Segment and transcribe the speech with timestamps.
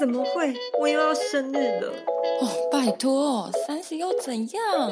[0.00, 0.54] 怎么会？
[0.80, 1.92] 我又要生日了！
[2.40, 4.90] 哦，拜托，三十又怎样？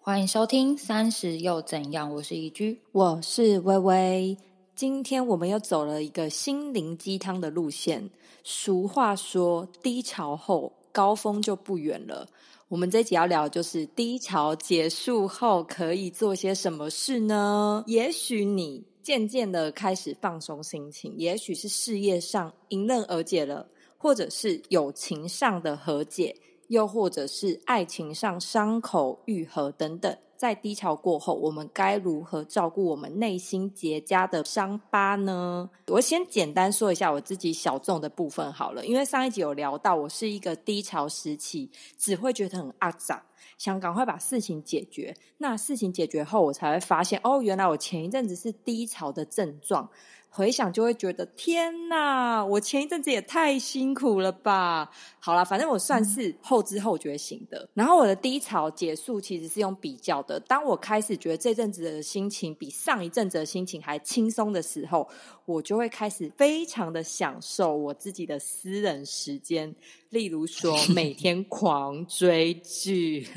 [0.00, 4.38] 欢迎收听《三十又怎样》，我是宜居，我是微微。
[4.74, 8.08] 今天我们又走了一个心灵鸡汤的路线。
[8.42, 12.26] 俗话说，低潮后高峰就不远了。
[12.68, 17.84] 我们这集要聊的就是低潮结束后可以做些什么事呢？
[17.86, 18.82] 也许你。
[19.06, 26.34] 渐渐的开始放松心情，也许是事业上迎刃而解了，或者是友情上的和解，
[26.66, 30.18] 又或者是爱情上伤口愈合等等。
[30.36, 35.70] 在低潮过后，我们该如何照顾我们内心结痂的伤疤呢？
[35.86, 43.24] 我先简单说一下我自己小众的部分好了，因为上一集有聊到，我是一个低潮时期只会觉得很阿杂，
[43.58, 45.14] 想赶快把事情解决。
[45.38, 49.88] 那事情解决后，我才会发现，哦，原来我前一阵子是低潮的症状。
[50.28, 54.90] 回想就会觉得天哪，我前一阵子也太辛苦了吧！
[55.18, 57.66] 好了，反正我算是后知后觉型的。
[57.72, 60.38] 然后我的低潮结束其实是用比较的。
[60.40, 65.08] 当我开始觉得这阵子的心情比上一阵子的心情还轻松的时候，
[65.46, 69.74] 我就会开始非常的享受我自己的私人时间。
[70.16, 73.28] 例如 说，每天狂追剧，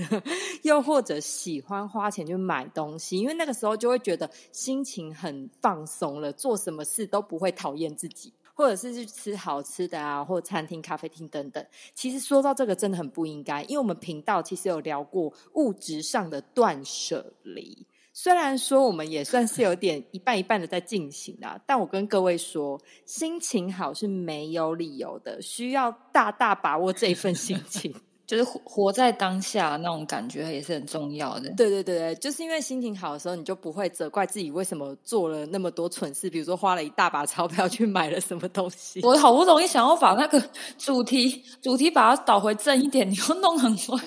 [0.62, 11.62] 又或者喜欢花钱去买东西，因为那个时候就会觉得心情很放松了，做什么事都不会讨厌自己，或者是去吃好吃的啊，或餐厅、咖啡厅等等。
[11.94, 17.86] 其实说到这个，真的很不应该，因为我们频道其实有聊过物质上的断舍离。
[18.22, 27.96] 虽然说我们也算是有点一半一半的在进行啊，但我跟各位说，心情好是没有理由的，需要大大把握这一份心情，
[28.28, 31.50] 就是活活在当下那种感觉也是很重要的。
[31.52, 39.00] 对对对对，就是因为心情好的时候，你就不会责怪自己为什么做了那么多蠢事，比如说花了一大把钞票去买了什么东西。
[39.02, 40.44] 我好不容易想要把那个
[40.78, 43.98] 主题主题把它导回正一点，你又弄很坏。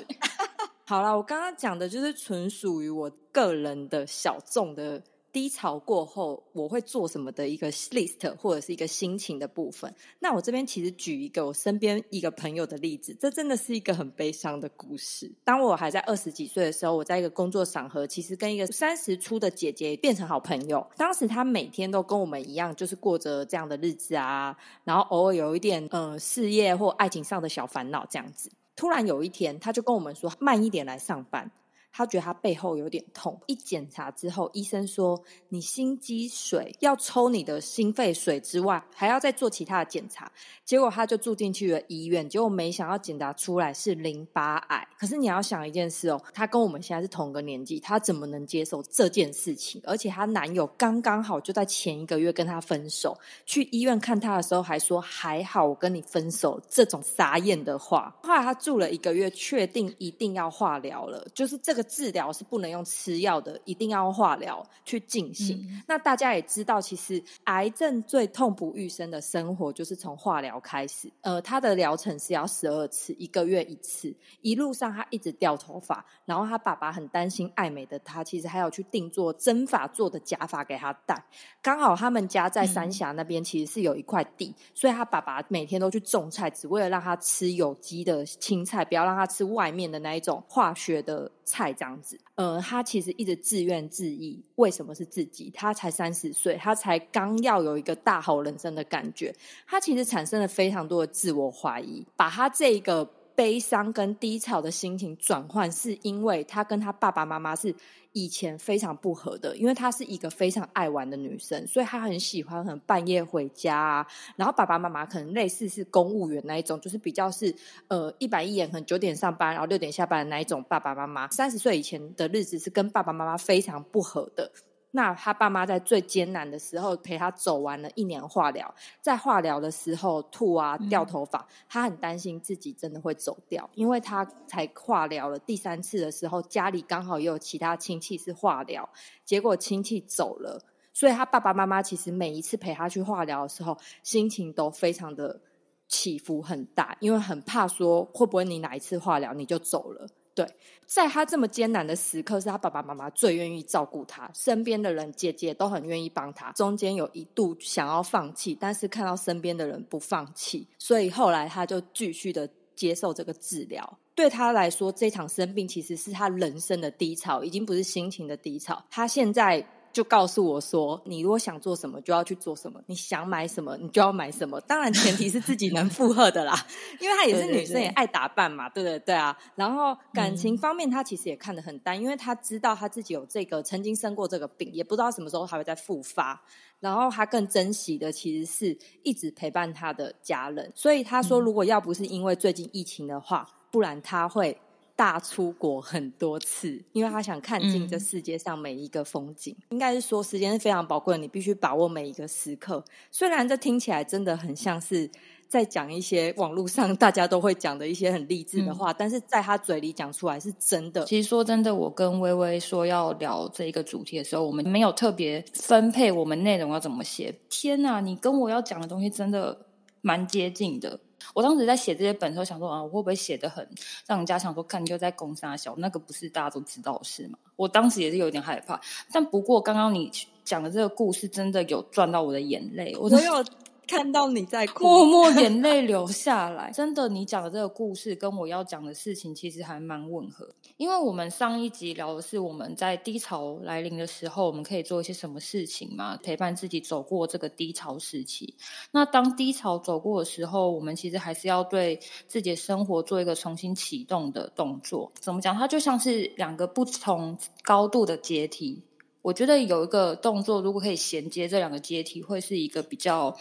[0.92, 5.02] 好了，我刚刚讲的就是纯属于我个人的小众的
[5.32, 9.90] 低潮过后我会做什么的一个 list 或者是一个心情的部分。
[10.18, 15.32] 那我这边其实举一个我身边一个朋友的例子，这真的是一个很悲伤的故事。
[15.44, 20.86] 当我还在二十几岁的时候，我在一个工作场合，其实跟一个三十出的姐姐变成好朋友。
[20.98, 28.52] 当时她每天都跟我们一样，就是过着这样的日子啊，然后偶尔有一点呃事业或爱情上的小烦恼这样子。
[28.82, 31.48] 突然有一天，他就跟我们说：“慢一点来上班。”
[31.92, 40.32] 他觉得他背后有点痛，一检查之后，医生说你心积水，要抽你的心肺水之外，还要再做其他的检查。
[40.64, 44.88] 结果他就住进去了医院，结果没想到检查出来是淋巴癌。
[44.98, 49.78] 可是你要想一件事哦，他跟我们现在是同个年纪，他怎么能接受这件事情？
[49.84, 58.16] 而且她男友刚刚好就在前一个月跟她分手，去医院看她的时候还说还好我跟你分手，这种傻眼的话。
[58.22, 61.81] 后来他住了一个月，确定一定要化疗了，就是这个。
[61.82, 65.82] 治疗是不能用吃药的，一定要化疗去进行。
[65.86, 71.10] 那大家也知道，其实癌症最痛不欲生的生活就是从化疗开始。
[71.22, 74.14] 呃，他的疗程是要十二次，一个月一次。
[74.40, 81.24] 一路上他一直掉头发，然后他爸爸很担心爱美的他，其实还要去定做真发做的假发给他戴。
[81.60, 91.72] 刚好他们家在三峡那边其实是有一块地，所以他爸爸每天都去种菜，只为了让他吃有机的青菜，不要让他吃外面的那一种化学的菜。
[91.72, 94.42] 这样子，呃，他其实一直自怨自艾。
[94.56, 95.50] 为什么是自己？
[95.54, 99.34] 他才三十岁，他才刚要有一个大好人生的感觉，
[99.66, 103.08] 他其实产生了非常多的自我怀疑，把他这个。
[103.34, 107.74] 悲伤跟低潮的心情转换，是因为她跟她爸爸妈妈是
[108.12, 114.06] 以前非常不合的，因为她是一个非常爱玩的女生，所以她很喜欢很半夜回家啊。
[114.36, 117.54] 然后爸爸妈妈可能类似是公务员那一种，就是比较是
[117.88, 121.28] 呃一板一眼，可能九点上班，然后六点下班的那一种爸爸妈妈。
[121.30, 124.50] 三十岁以前的日子是跟爸爸妈妈非常不合的。
[124.94, 138.86] 那他爸妈在最艰难的时候陪他走完了一年化疗，在化疗的时候吐啊掉头发，他很担心自己真的会走掉，因为他才化疗了第三次的时候，家里刚好也有其他亲戚是化疗，
[139.24, 140.62] 结果亲戚走了，
[140.92, 145.40] 所以他爸爸妈妈其实每一次陪他去化疗的时候，心情都非常的
[145.88, 150.06] 起伏很大，因为很怕说会不会你哪一次化疗你就走了。
[150.34, 150.46] 对，
[150.86, 156.50] 在他这么艰难的时刻，是他爸爸妈妈最愿意照顾他，身边的人姐姐都很愿意帮他。
[156.52, 163.98] 中间有一度想要放弃，但是看到身边的人不放弃，所以后来他就继续的接受这个治疗。
[164.14, 168.82] 对他来说，这场生病其实是他人生的低潮，已经不是心情的低潮。
[168.90, 174.60] 他现在就告诉我说，你如果想做什么，就要去做什么；你想买什么，你就要买什么。
[174.62, 176.66] 当然，前提是自己能负荷的啦，
[176.98, 179.36] 因为她也是女生，也爱打扮嘛，对对对啊。
[179.54, 186.42] 然后感情方面，她其实也看得很淡，因为她知道她自己有这个曾经生过这个病，也不知道什么时候还会再复发。
[186.80, 190.72] 然后她更珍惜的，其实是一直陪伴她的家人。
[190.74, 194.58] 所以她说，如果要不是因为最近疫情的话，不然她会。
[195.02, 199.52] 大出国很多次，因为他想看尽这世界上每一个风景。
[199.70, 202.84] 应该是说，时间是非常宝贵的，你必须把握每一个时刻。
[203.10, 205.10] 虽然这听起来真的很像是
[205.48, 211.04] 在讲一些网络上大家都会讲的一些很励志的话，但是在他嘴里讲出来是真的。
[211.04, 217.34] 其实说真的，我跟微微说要聊这一个主题的时候，我们没有特别分配我们内容要怎么写。
[217.50, 219.66] 天哪，你跟我要讲的东西真的
[220.00, 221.00] 蛮接近的。
[221.34, 223.66] 我当时在写这些本的时候，想说啊，我会不会写的很
[224.06, 227.38] 让人家想说，看你就在攻杀小，那个不是大家都知道事吗？
[227.56, 228.80] 我当时也是有点害怕，
[229.12, 230.10] 但不过刚刚你
[230.44, 233.44] 讲的这个故事真的有赚到我的眼泪，我有。
[233.86, 236.70] 看到你在哭，默默 眼泪流下来。
[236.70, 240.48] 真的，你讲的这个故事跟我要讲的事情其实还蛮吻合。
[240.76, 246.16] 因为我们上一集聊的是我们在低潮来临的时候，我们可以做一些什么事情嘛？
[246.22, 248.54] 陪伴自己走过这个低潮时期。
[248.92, 255.12] 那当低潮走过的时候，我们其实还是要对自己的生活做一个重新启动的动作。
[255.20, 255.54] 怎么讲？
[255.54, 258.82] 它就像是两个不同高度的阶梯。
[259.20, 263.36] 我觉得有一个动作，如果可以衔接这两个阶梯，会是一个比较。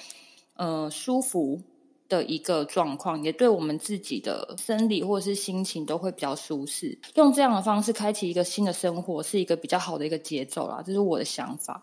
[0.62, 1.60] 呃，舒服
[2.08, 6.96] 的一个状况，也对我们自己的生理或者是心情都会比较舒适。
[7.16, 11.81] 用这样的方式开启一个新的生活，是一个比较好的一个节奏啦，这是我的想法。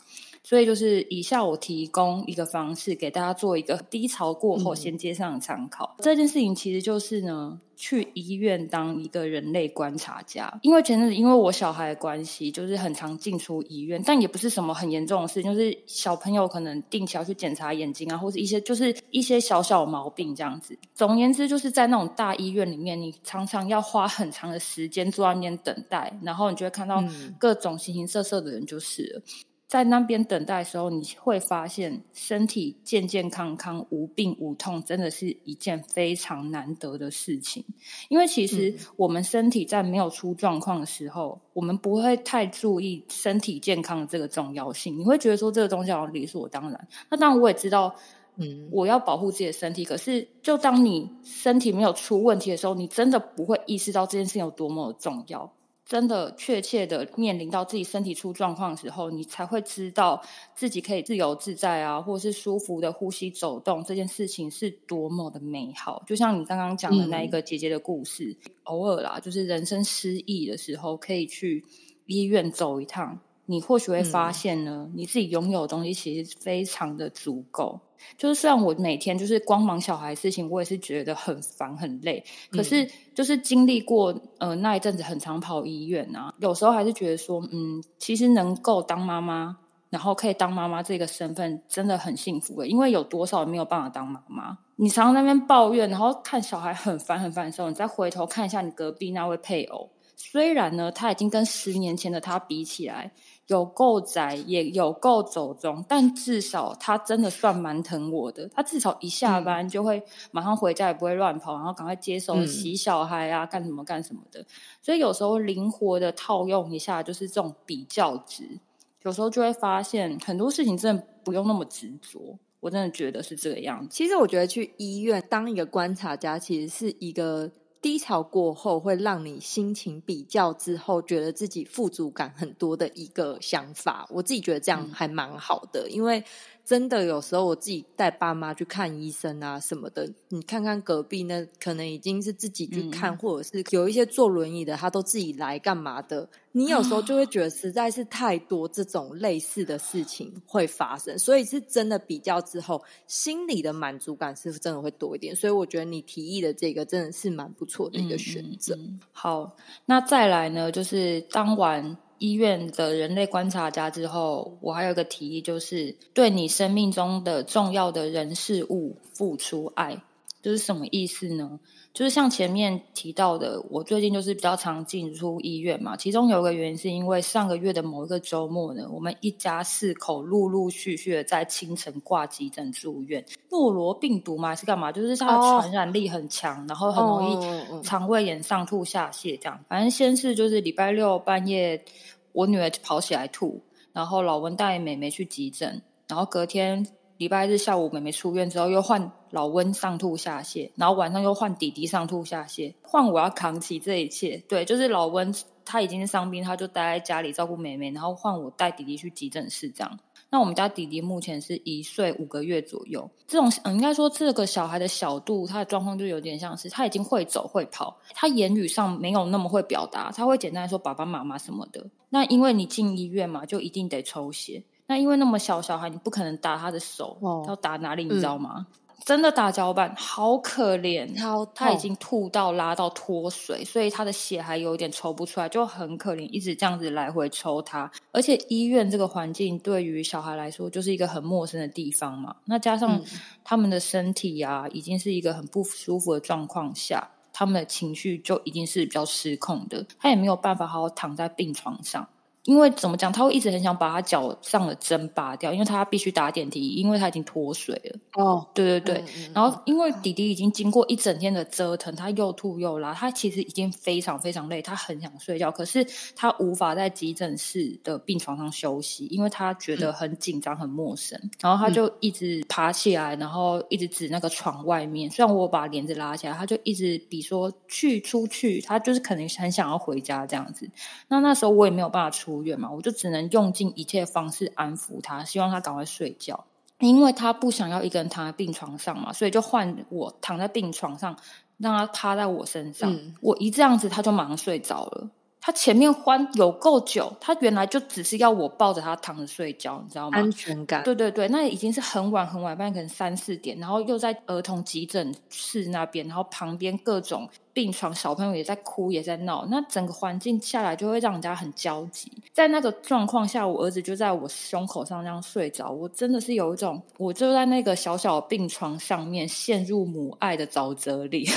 [0.48, 5.94] 所以就是以下我提供一个方式给大家做一个低潮过后衔接上的参考。
[5.98, 10.58] 这件事情其实就是呢，去医院当一个人类观察家。
[10.62, 20.78] 因为前阵子因为我小孩的关系，就是很常进出医院，但也不是什么很严重的事，就是小朋友可能定期要去检查眼睛啊，或者一些就是一些小小毛病这样子。
[20.94, 27.04] 总而言之，就是在那种大医院里面，你常常要花很长的时间坐在那边等待，然后你就会看到
[27.38, 29.22] 各种形形色色的人，就是了。
[29.68, 37.62] 在那边等待的时候，你会发现身体健健康康、无病无痛，真的是一件非常难得的事情。
[38.08, 44.98] 因为其实我们身体在没有出状况的时候，我们不会太注意身体健康的这个重要性。
[44.98, 46.88] 你会觉得说这个东西好像理所当然。
[47.10, 47.94] 那当然我也知道，
[48.36, 49.84] 嗯，我要保护自己的身体。
[49.84, 55.52] 可是，就当你身体没有出问题的时候，你真的不会意识到这件事情有多么的重要。
[55.88, 60.22] 真的确切的面临到自己身体出状况的时候，你才会知道
[60.54, 66.02] 自己可以自由自在啊，或者是舒服的呼吸走动，这件事情是多么的美好。
[66.06, 71.64] 就像你刚刚讲的那一个姐姐的故事，偶尔啦，就是人生失意的时候，可以去
[72.04, 73.20] 医院走一趟。
[73.50, 77.80] 你或许会发现呢，你自己拥有的东西其实非常的足够。
[78.18, 82.22] 就是虽然我每天就是光忙小孩事情，我也是觉得很烦很累。
[82.50, 89.56] 可是就是经历过呃那一阵子很常跑医院啊，有时候还是觉得说，嗯，其实能够当妈妈，
[89.88, 92.68] 然后可以当妈妈这个身份真的很幸福的。
[92.68, 94.58] 因为有多少人没有办法当妈妈？
[94.76, 103.10] 你常常那边抱怨，然后看小孩很烦很烦的时候，你再回头看一下你隔壁那位配偶，虽然呢他已经跟十年前的他比起来。
[103.48, 108.46] 有够宅，也有够走中，但至少他真的算蛮疼我的。
[108.48, 114.44] 他至少一下班就会马上回家，也不会乱跑，然后赶快接手洗小孩啊，干什么干什么的。
[114.82, 118.60] 所以有时候灵活的套用一下，就是这种比较值，
[119.02, 122.38] 有时候就会发现很多事情真的不用那么执着。
[122.60, 123.88] 我真的觉得是这个样子。
[123.90, 127.50] 其实我觉得去医院当一个观察家，其实是一个。
[127.80, 134.06] 低潮过后，会让你心情比较之后，觉得自己富足感很多的一个想法。
[134.10, 136.24] 我自己觉得这样还蛮好的，因为。
[136.68, 146.28] 真的有时候我自己带爸妈去看医生啊什么的，你看看隔壁那可能已经是自己去看，或者是有一些坐轮椅的，他都自己来干嘛的？
[146.52, 155.34] 你有时候就会觉得实在是太多这种类似的事情会发生，所以是真的比较之后，心里的满足感是真的会多一点。
[155.34, 158.78] 所以我觉得你提议的这个真的是蛮不错的一个选择。
[159.10, 159.56] 好，
[159.86, 161.96] 那再来呢，就是当晚。
[162.18, 170.02] 医院的人类观察家之后，我还有个提议，就是对你生命中的重要的人事物付出爱，
[170.42, 171.60] 就是什么意思呢？
[171.98, 175.96] 就是像前面提到的，我最近就是比较常进出医院嘛。
[175.96, 183.24] 其中有一个原因是因为上个月的某一个周末呢，我们一家四口陆陆续续的在清晨挂急诊住院。
[183.50, 184.92] 诺罗病毒嘛，是干嘛？
[184.92, 189.58] 就是它的传染力很强，然后很容易肠胃炎、上吐下泻这样。
[189.68, 191.84] 反正先是就是礼拜六半夜，
[192.30, 193.60] 我女儿跑起来吐。
[193.92, 196.86] 然后老温带美美去急诊，然后隔天
[197.18, 204.40] 礼拜日下午妹妹出院之后，又换老温上吐下泻，然后晚上又换弟弟上吐下泻，换我要扛起这一切。
[204.48, 205.34] 对，就是老温
[205.64, 209.98] 他已经是伤病，他就待在家里照顾妹妹，然后换我带弟弟去急诊室这样。
[210.30, 221.84] 那我们家弟弟目前是一岁五个月左右，这种嗯，应该说这个小孩的小度，他的状况就有点像是他已经会走会跑，他言语上没有那么会表达，他会简单说爸爸妈妈什么的。
[222.10, 224.62] 那因为你进医院嘛，就一定得抽血。
[224.88, 228.66] 那因为那么小小孩，你不可能打他的手，哦要打哪里你知道吗？
[229.04, 231.08] 真的打脚板，好可怜，
[231.54, 237.90] 他已经吐到拉到脱水，所以他的血还有点抽不出来，就很可怜，一直这样子来回抽他。
[238.12, 243.00] 而且医院这个环境对于小孩来说就是一个很陌生的地方嘛，那加上
[243.44, 252.06] 他们的身体啊，已经是一个很不舒服的状况下，他们的情绪就已经是比较失控的，他也没有办法好好躺在病床上。
[252.48, 258.00] 因为怎么讲，他会一直很想把他脚上的针拔掉，因为他必须打点滴，因为他已经脱水了。
[258.14, 259.04] 哦，对对对。
[259.34, 265.86] 然后因为弟弟已经经过一整天的折腾，他又吐又拉，他其实已经非常非常累，他很想睡觉，可是
[266.16, 271.20] 他无法在急诊室的病床上休息，因为他觉得很紧张、很陌生。
[271.42, 275.10] 然后他就一直爬起来，然后一直指那个床外面。
[275.10, 280.66] 虽然我把帘子拉起来，他就一直比说去出去，他就是可能很想要回家这样子。
[281.08, 282.37] 那那时候我也没有办法出。
[282.42, 286.44] 院嘛，我就只能用尽一切方式安抚他，希望他赶快睡觉，
[286.80, 291.16] 因为他不想要一个人躺在病床上嘛，所以就换我躺在病床上，
[291.56, 292.96] 让他趴在我身上。
[293.20, 295.10] 我一这样子，他就马上睡着了。
[295.40, 300.18] 他前面欢有够久，他原来就只是要我抱着他躺着睡觉，你知道吗？
[300.18, 300.82] 安全感。
[300.82, 307.28] 对对对，那已经是很晚很晚，半夜可能三四点，然后又在儿童急诊室那边，然后旁边各种。
[307.58, 312.08] 病床，小朋友也在哭，也在闹，那整个环境下来就会让人家很焦急。
[312.32, 321.28] 在那个状况下，我儿子就在我胸口上这样睡着，我真的是有一种，我就在那个小小病床上面陷入母爱的沼泽里，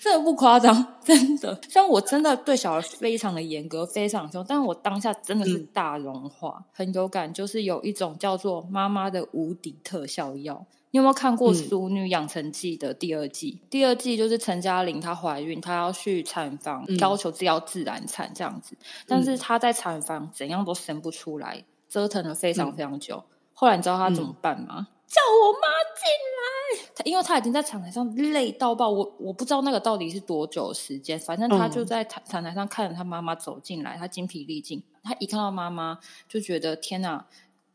[0.00, 1.56] 真 的不夸张，真的。
[1.68, 10.66] 虽然我真的对小孩非常的严格，非常凶，但是我当下真的是大融化，很有感，就是有一种叫做妈妈的无敌特效药。
[10.92, 13.58] 你有没有看过《淑女养成记》的第二季？
[13.70, 23.24] 第二季就是陈嘉玲她怀孕，她要去产房，要求自己要自然产这样子，但是她在产房怎样都生不出来，折腾了非常非常久。
[23.54, 24.88] 后来你知道她怎么办吗？
[25.06, 26.92] 叫我妈进来。
[26.94, 37.24] 她因为她已经在产台上累到爆，我我不知道那个到底是多久时间，反正她就在产产台上看着她妈妈走进来，她精疲力尽，她一看到妈妈就觉得天哪！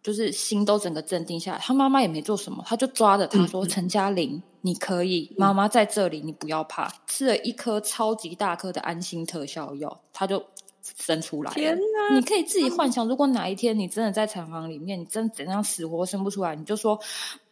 [0.03, 10.43] 就是心都整个镇定下来，他妈妈也没做什么，他就抓着他说：“陈嘉玲，你可以，妈妈在这里，你不要怕。”吃了一颗超级大颗的安心特效药，他就
[10.81, 11.55] 生出来了。
[11.55, 12.15] 天哪！
[12.15, 16.99] 你可以自己幻想，如果哪一天你真的在产房里面，你真怎样死活生不出来，你就说。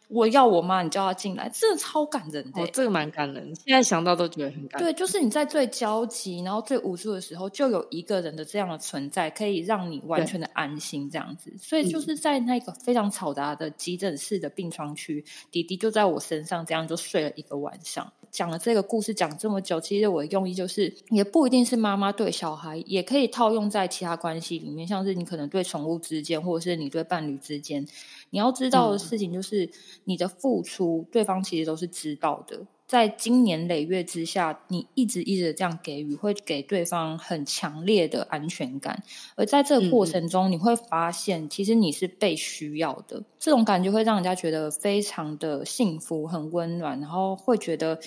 [0.08, 2.62] 我要我妈，你叫她进来，真的超感人的。
[2.62, 4.92] 哦，这个蛮感人，现在想到都觉得很感人。
[4.92, 11.52] 对，就是你在最焦急，然后最无助的时候，就有一个人的这样的存在，可以让你完全的安心，这样子。
[11.58, 18.12] 所以就是在那个非常嘈杂的急诊室的病床区，弟弟就在我身上，这样就睡了一个晚上。
[18.36, 27.86] 讲了这个故事讲这么久，其实我的用意就是，也不一定是妈妈对小孩，也可以套用在其他关系里面，像是你可能对宠物之间，或者是你对伴侣之间。
[28.28, 29.70] 你要知道的事情就是，
[30.04, 32.60] 你的付出，对方其实都是知道的。
[32.86, 39.02] 在经年累月之下，你一直一直这样给予，会给对方很强烈的安全感。
[39.34, 43.22] 而在这个过程中，你会发现，其实你是被需要的。
[43.38, 47.98] 这种感觉会让人家觉得非常的幸福、很温暖，然后会觉得。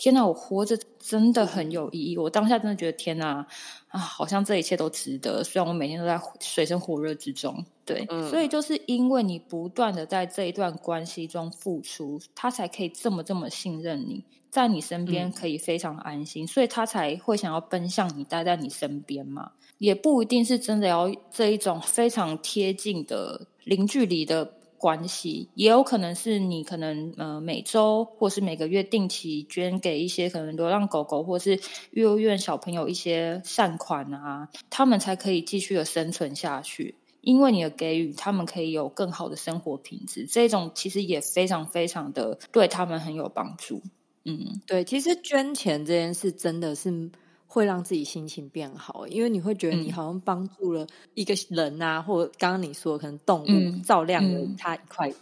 [0.00, 2.16] 天哪，我活着真的很有意义。
[2.16, 3.46] 我当下真的觉得，天哪
[3.88, 5.44] 啊，好像这一切都值得。
[5.44, 19.52] 虽然我每天都在水深火热之中，对，所以就是因为你不断的在这一段关系中付出，他才可以这么这么信任你，在你身边可以非常安心，所以他才会想要奔向你，待在你身边嘛。
[19.76, 24.54] 也不一定是真的要这一种非常贴近的零距离的。
[24.80, 31.60] 关系也有可能是你可能呃每周或是每个月定期捐给一些可能流浪狗狗或是
[31.90, 36.94] 幼儿园小朋友一些善款啊，他们才可以继续的生存下去。
[37.20, 43.82] 因为你的给予，他们可以有更好的生活品质，这种其实也非常非常的对他们很有帮助。
[44.24, 47.10] 嗯，对，其实捐钱这件事真的是。
[47.52, 55.12] 会让自己心情变好，因为你会觉得你好像帮助了一个人啊，或者刚刚你说可能动物照亮了他一块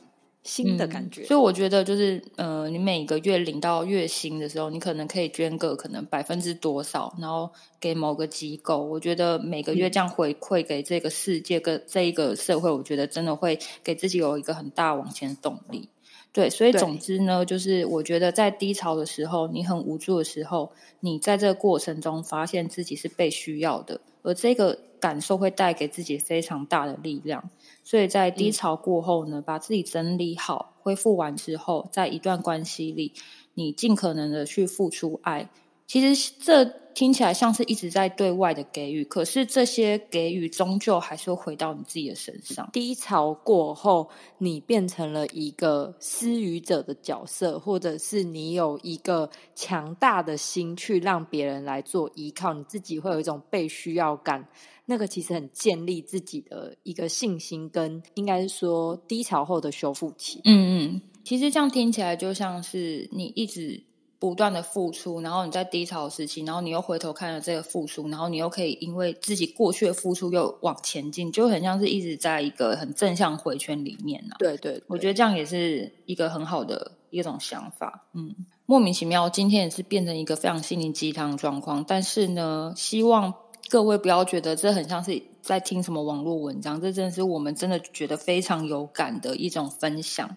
[0.42, 1.24] 新的感觉。
[1.24, 8.82] 所以我觉得就是呃，你每个月领到月薪的时候，你可能可以捐个可能百分之多少，然后给某个机构。
[8.82, 15.88] 我觉得每个月这样回馈给这个世界跟这一个社会，我觉得真的会给自己有一个很大往前的动力。
[16.30, 27.50] 对，所以总之呢，就是我觉得在低潮的时候，你很无助的时候，你在这个过程中发现自己是被需要的，而这个感受会带给自己非常大的力量。
[27.84, 33.12] 所以在低潮过后呢，把自己整理好、恢复完之后，在一段关系里，
[33.54, 35.50] 你尽可能的去付出爱。
[35.88, 36.64] 其实这
[36.94, 42.68] 听起来像是一直在对外的给予，可是这些给予终究还是会回到你自己的身上。
[42.72, 54.46] 低潮过后，你变成了一个施予者的角色，或者是你有一个强大的心去让别人来做依靠，你自己会有一种被需要感。
[54.84, 60.42] 那个其实很建立自己的一个信心，跟应该是说低潮后的修复期。
[60.44, 63.87] 嗯嗯，其实这样听起来就像是你一直。
[64.20, 74.34] 不断的付出，然后你在低潮时期，然后你又回头看了这个付出，然后你又可以因为自己过去的付出又往前进，就很像是一直在一个很正向回圈里面呢。
[74.38, 78.06] 对对，我觉得这样也是一个很好的一种想法。
[78.12, 78.34] 嗯，
[78.66, 81.84] 莫名其妙，今天也是变成一个非常心灵鸡汤状况。
[81.86, 83.32] 但是呢，希望
[83.68, 90.36] 各位不要觉得这很像是在听什么网络文章，这真的是我们真的觉得非常有感的一种分享。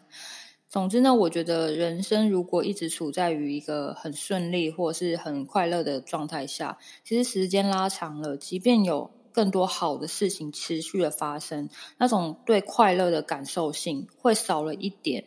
[0.71, 15.25] 总之呢，我觉得人生如果一直处在于一个很顺利或是很快乐的状态下，其实时间拉长了，即便有更多好的事情持续的发生，那种对快乐的感受性会少了一点。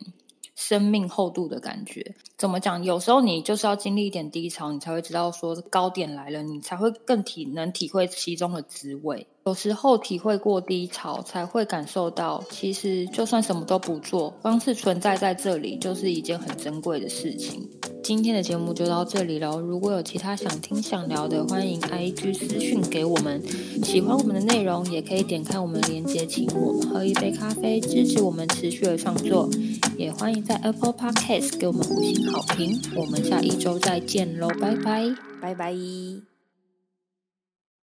[0.55, 2.83] 生命厚度的感觉，怎么讲？
[2.83, 9.27] 有时候你就是要经历一点低潮，你才会知道说高点来了，你才会更体能体会其中的滋味。
[9.45, 17.69] 有时候体会过低潮，才会感受到，其实就算什么都不做，光是存在在这里，就是一件很珍贵的事情。
[18.01, 19.59] 今天的节目就到这里了。
[19.59, 23.41] 如果有其他想听想聊的，欢迎 IG 私讯给我们。
[23.83, 29.49] 喜欢我们的内容，也可以点开我们链接，请我们喝一杯咖啡，支持我们持续的创作。
[29.97, 32.79] 也欢迎在 Apple Podcast 给我们五星好评。
[32.95, 36.34] 我们下一周再见喽，拜拜，拜拜。